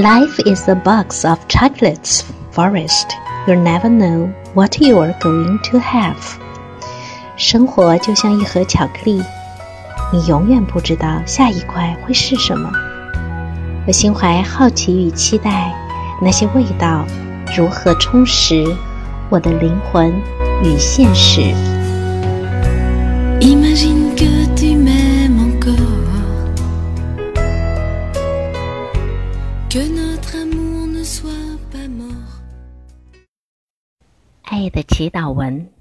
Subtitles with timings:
[0.00, 3.12] Life is a box of chocolates, Forest.
[3.46, 6.16] You never know what you are going to have.
[7.36, 9.22] 生活就像一盒巧克力，
[10.10, 12.72] 你永远不知道下一块会是什么。
[13.86, 15.70] 我心怀好奇与期待，
[16.22, 17.04] 那些味道
[17.54, 18.64] 如何充实
[19.28, 20.10] 我的灵魂
[20.64, 21.52] 与现实。
[35.00, 35.72] 祈祷文。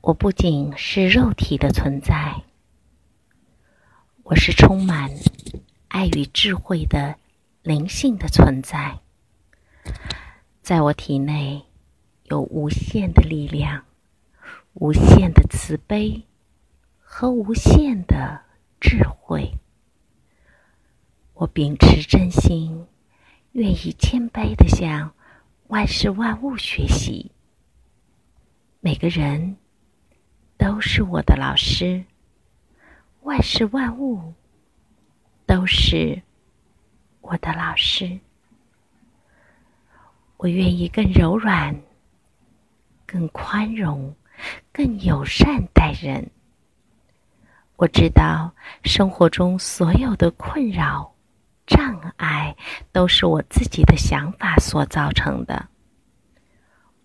[0.00, 2.42] 我不仅是肉体的存在，
[4.24, 5.12] 我是充满
[5.86, 7.14] 爱与智慧的
[7.62, 8.98] 灵性的存在。
[10.60, 11.66] 在我体内
[12.24, 13.84] 有无限的力量、
[14.72, 16.24] 无限的慈悲
[16.98, 18.42] 和无限的
[18.80, 19.52] 智慧。
[21.34, 22.88] 我秉持真心。
[23.52, 25.12] 愿意谦卑的向
[25.68, 27.30] 万事万物学习。
[28.80, 29.58] 每个人
[30.56, 32.02] 都是我的老师，
[33.20, 34.32] 万事万物
[35.44, 36.22] 都是
[37.20, 38.18] 我的老师。
[40.38, 41.78] 我愿意更柔软、
[43.06, 44.16] 更宽容、
[44.72, 46.30] 更友善待人。
[47.76, 48.50] 我知道
[48.82, 51.11] 生活中所有的困扰。
[51.66, 52.56] 障碍
[52.92, 55.68] 都是我自己的想法所造成的。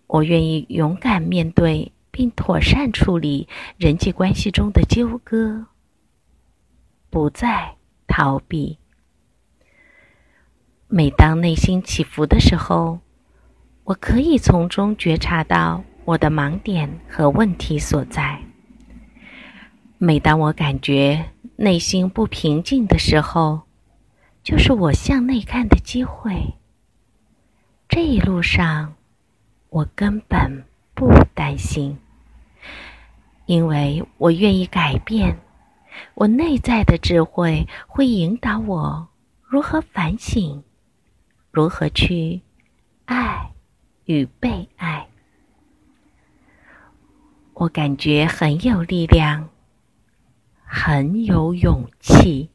[0.06, 5.66] 我愿意勇敢面对，并妥善处理人际关系中的纠葛，
[7.10, 8.78] 不再逃避。
[10.88, 13.00] 每当内心起伏的时候，
[13.84, 18.40] 我可以从中觉察到我的盲点和问题所在。
[19.98, 23.67] 每当我感觉内心不平静的时候，
[24.48, 26.54] 就是我向内看的机会。
[27.86, 28.94] 这一路上，
[29.68, 30.64] 我根本
[30.94, 31.98] 不担心，
[33.44, 35.38] 因为我愿意改变。
[36.14, 39.08] 我内在的智慧会引导我
[39.42, 40.64] 如何反省，
[41.50, 42.40] 如何去
[43.04, 43.50] 爱
[44.06, 45.06] 与被爱。
[47.52, 49.50] 我感觉很有力量，
[50.64, 52.48] 很有勇气。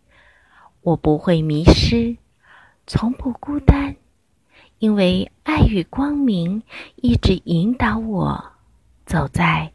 [0.84, 2.18] 我不会迷失，
[2.86, 3.96] 从不孤单，
[4.80, 6.62] 因为爱与光明
[6.98, 8.44] 一直引导我
[9.06, 9.72] 走在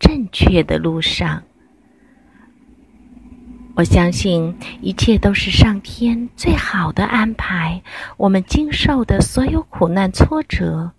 [0.00, 1.42] 正确的路上。
[3.76, 7.80] 我相信一切都是上天最好的安排。
[8.16, 10.90] 我们经受的所有苦难挫折，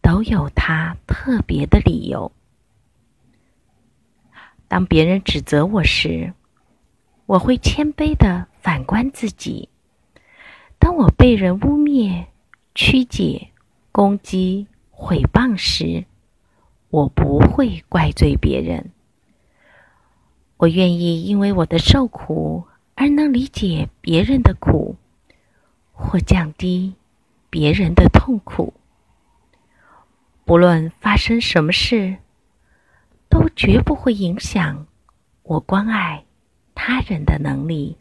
[0.00, 2.32] 都有它特别的理由。
[4.66, 6.32] 当别人指责我时，
[7.26, 8.46] 我会谦卑的。
[8.66, 9.68] 反观自己，
[10.76, 12.26] 当我被人污蔑、
[12.74, 13.50] 曲解、
[13.92, 16.04] 攻击、毁谤时，
[16.90, 18.90] 我不会怪罪别人。
[20.56, 22.66] 我愿意因为我的受苦
[22.96, 24.96] 而能理解别人的苦，
[25.92, 26.96] 或降低
[27.48, 28.74] 别人的痛苦。
[30.44, 32.16] 不论发生什么事，
[33.28, 34.88] 都绝不会影响
[35.44, 36.24] 我关爱
[36.76, 37.96] 他人的能力。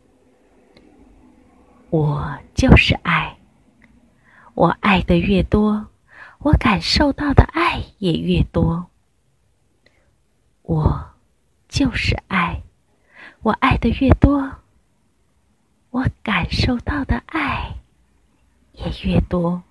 [1.89, 3.37] 我就是爱，
[4.53, 5.87] 我爱的越多，
[6.39, 8.87] 我感受到的爱也越多。
[10.61, 11.13] 我
[11.69, 12.61] 就是爱，
[13.41, 14.51] 我爱的越多，
[15.91, 17.75] 我感受到的爱
[18.73, 19.63] 也越多。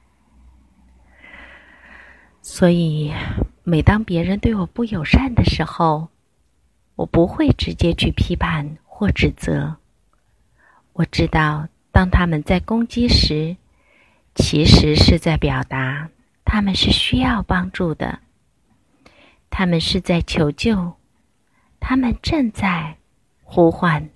[2.40, 3.12] 所以，
[3.64, 6.08] 每当别人对我不友善的时候，
[6.94, 9.76] 我不会直接去批判或指责。
[10.92, 11.66] 我知道。
[11.90, 13.56] 当他们在攻击时，
[14.34, 16.10] 其实是在表达
[16.44, 18.18] 他们是需要帮助的，
[19.48, 20.94] 他们是在求救，
[21.78, 22.96] 他们正在
[23.44, 24.10] 呼唤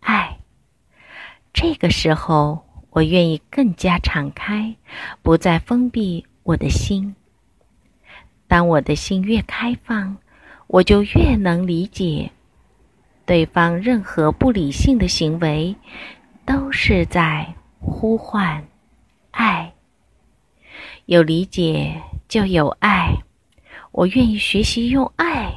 [0.00, 0.36] 爱。
[1.54, 4.76] 这个时候，我愿意更加敞开，
[5.22, 7.16] 不再封闭我的心。
[8.46, 10.18] 当我的心越开放，
[10.66, 12.30] 我就越能理解
[13.26, 15.76] 对方任何不理性的行为。
[16.46, 18.64] 都是在呼唤
[19.32, 19.74] 爱，
[21.06, 23.12] 有理解就有爱。
[23.90, 25.52] 我愿意学习用爱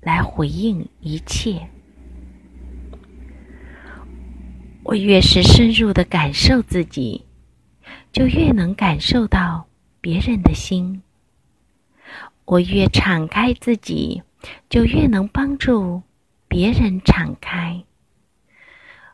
[0.00, 1.68] 来回应一切。
[4.84, 7.26] 我越是深入的感受自己，
[8.10, 9.66] 就越能感受到
[10.00, 11.02] 别人的心。
[12.46, 14.22] 我越敞开自己，
[14.70, 16.00] 就越能帮助
[16.56, 17.84] 别人敞开。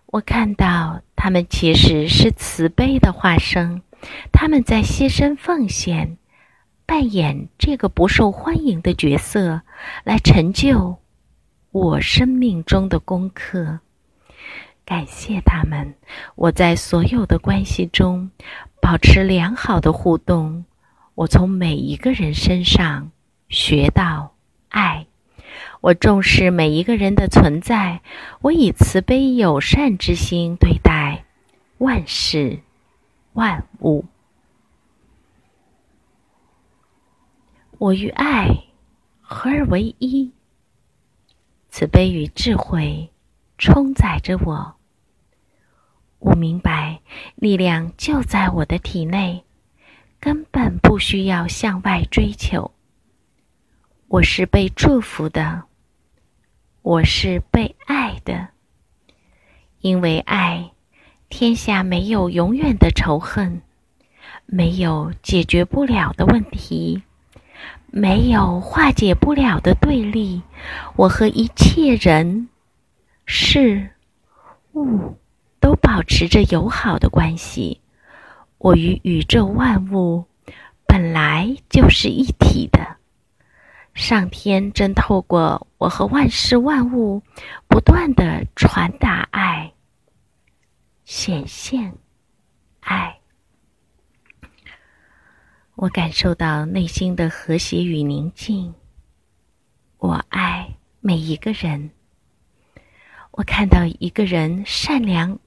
[0.06, 3.82] 我看到他们其实是慈悲的化身，
[4.30, 6.18] 他们在牺牲奉献，
[6.86, 9.62] 扮演这个不受欢迎的角色，
[10.04, 11.00] 来成就
[11.72, 13.80] 我生命中的功课。
[14.84, 15.96] 感谢他们，
[16.36, 18.30] 我在所有的关系中
[18.80, 20.64] 保持良好的互动。
[21.16, 23.10] 我从每一个人身上
[23.48, 24.32] 学到
[24.68, 25.04] 爱。
[25.82, 28.02] 我重视每一个人的存在，
[28.40, 31.25] 我以慈悲友善之心对待
[31.79, 32.61] 万事
[33.32, 34.05] 万物。
[37.79, 38.62] 我与爱
[39.20, 40.31] 合而为一，
[41.69, 43.11] 慈悲与智慧
[43.58, 44.76] 充载着我。
[46.20, 47.00] 我明白，
[47.35, 49.43] 力量就在我的体内，
[50.20, 52.70] 根本不需要向外追求。
[54.06, 55.64] 我是被祝福的。
[56.82, 58.49] 我是被爱的，
[59.81, 60.73] 因为爱，
[61.29, 63.62] 天下没有永远的仇恨，
[64.46, 67.00] 没有解决不了的问题，
[67.87, 70.43] 没有化解不了的对立。
[70.96, 72.49] 我和一切人、
[73.26, 73.90] 事、
[74.73, 75.17] 物
[75.61, 77.81] 都保持着友好的关系。
[78.58, 80.25] 我与宇宙万物
[80.85, 82.96] 本来就是一体的。
[83.94, 87.22] 上天正透过我和万事万物，
[87.68, 89.72] 不断的传达爱，
[91.04, 91.92] 显现
[92.80, 93.18] 爱。
[95.74, 98.74] 我感受到内心的和谐与宁静。
[99.98, 101.90] 我爱每一个人。
[103.32, 105.38] 我看到一个人善良、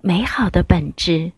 [0.00, 1.32] 美好的本质。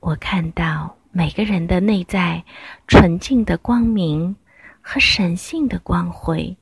[0.00, 2.44] 我看到每个人的内在
[2.86, 4.34] 纯净的光明。
[4.82, 6.56] 和神性的光辉。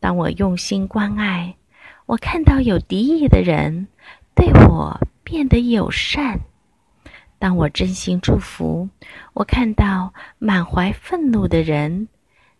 [0.00, 1.56] 当我用心关爱，
[2.06, 3.88] 我看到有敌意的人
[4.34, 6.38] 对我变得友善；
[7.38, 8.88] 当我真心祝福，
[9.32, 12.08] 我看到满怀愤怒的人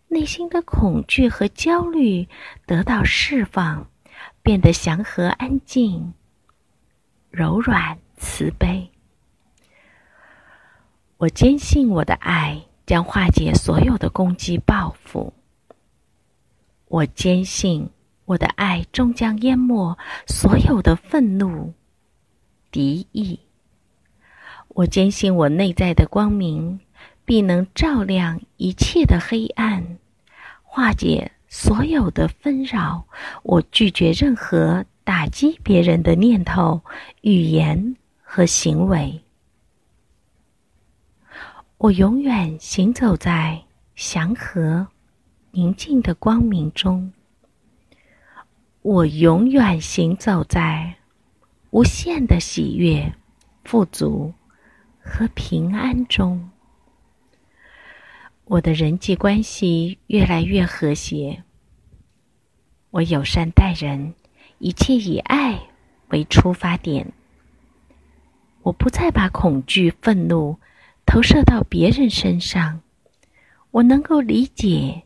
[0.07, 2.27] 内心的恐惧和焦虑
[2.65, 3.87] 得到释放，
[4.41, 6.13] 变得祥和、安静、
[7.29, 8.91] 柔软、慈悲。
[11.17, 12.61] 我坚信我的爱。
[12.85, 15.33] 将化解所有的攻击报复。
[16.87, 17.89] 我坚信
[18.25, 19.97] 我的爱终将淹没
[20.27, 21.73] 所有的愤怒、
[22.71, 23.39] 敌意。
[24.69, 26.79] 我坚信我内在的光明
[27.23, 29.97] 必能照亮一切的黑暗，
[30.63, 33.05] 化解所有的纷扰。
[33.43, 36.81] 我拒绝任何打击别人的念头、
[37.21, 39.21] 语言和行为。
[41.77, 43.61] 我永远行走在
[43.95, 44.87] 祥和、
[45.51, 47.11] 宁静的光明中。
[48.81, 50.95] 我永远行走在
[51.71, 53.13] 无限的喜悦、
[53.65, 54.33] 富足
[55.01, 56.49] 和平安中。
[58.45, 61.43] 我的人际关系越来越和谐。
[62.89, 64.13] 我友善待人，
[64.59, 65.59] 一切以爱
[66.07, 67.11] 为出发点。
[68.61, 70.57] 我不再把恐惧、愤怒。
[71.05, 72.81] 投射到别人身上，
[73.71, 75.03] 我能够理解、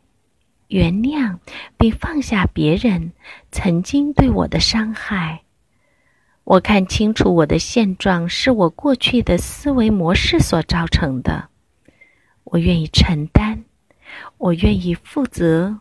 [0.70, 1.38] 原谅
[1.78, 3.12] 并放下别人
[3.52, 5.44] 曾经对我的伤害。
[6.44, 11.50] 我看清楚我的现状是我过去的思维模式所造成的。
[12.44, 13.66] 我愿意承担，
[14.38, 15.80] 我愿意负责，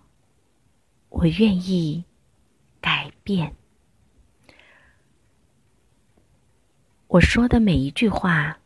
[1.09, 2.05] 我愿意
[2.83, 3.55] 改变。
[7.07, 8.59] 我说的每一句话。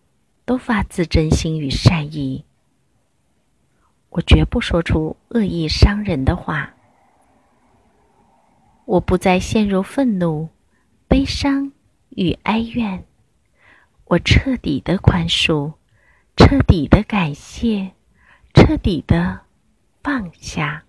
[0.53, 2.45] 都发自真心与善意。
[4.11, 6.75] 我绝不说出恶意伤人的话。
[8.85, 10.51] 我不再陷入愤怒、
[11.09, 11.73] 悲伤
[12.11, 13.03] 与哀怨。
[14.05, 15.73] 我彻底的宽恕，
[16.37, 17.93] 彻底的感谢，
[18.53, 19.41] 彻底的
[20.03, 20.85] 放下。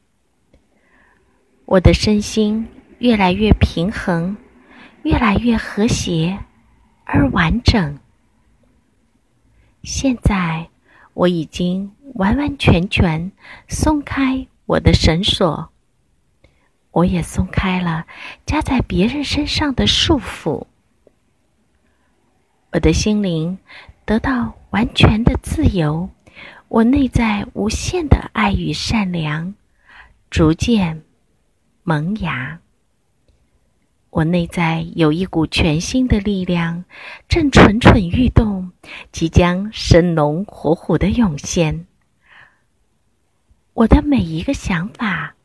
[1.63, 2.67] 我的身心
[2.99, 4.35] 越来越平衡，
[5.03, 6.37] 越来越和谐
[7.05, 7.97] 而完整。
[9.83, 10.69] 现在，
[11.13, 13.33] 我已经完完全全
[13.67, 15.69] 松开我的绳索，
[16.91, 18.07] 我也松开了
[18.45, 20.67] 加在别人身上的束缚。
[22.71, 23.59] 我的心灵
[24.05, 26.09] 得到完全的自由，
[26.69, 29.53] 我内在无限的爱与善良
[30.29, 31.03] 逐渐
[31.83, 32.61] 萌芽。
[34.09, 36.85] 我内在有一股全新的力量，
[37.27, 38.62] 正蠢蠢欲动，
[39.11, 41.87] 即将生龙活虎的涌现。
[43.73, 45.35] 我的每一个想法，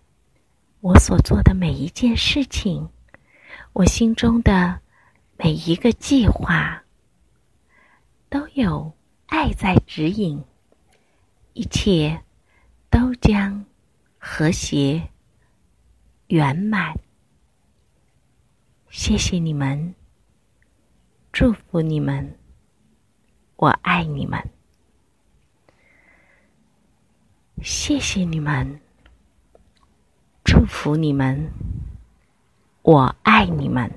[0.81, 2.89] 我所做的每一件事情，
[3.73, 4.81] 我心中的
[5.37, 6.83] 每一个计划
[8.29, 8.93] 都有
[9.27, 10.45] 爱在指引，
[11.55, 12.23] 一切
[12.91, 13.65] 都将
[14.19, 15.09] 和谐
[16.27, 16.95] 圆满。
[18.91, 19.95] 谢谢你们，
[21.33, 22.38] 祝福你们，
[23.59, 24.41] 我爱你们。
[27.61, 28.81] 谢谢你们，
[30.45, 31.51] 祝福你们，
[32.83, 33.91] 我爱你们。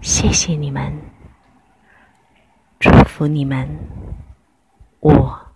[0.00, 0.98] 谢谢你们，
[2.80, 3.68] 祝福你们，
[5.00, 5.52] 我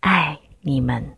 [0.00, 1.17] 爱你们。